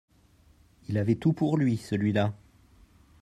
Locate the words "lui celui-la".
1.59-2.33